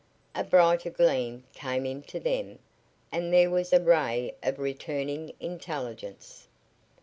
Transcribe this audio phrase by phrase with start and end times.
[0.33, 2.57] A brighter gleam came into them,
[3.11, 6.47] and there was a ray of returning intelligence.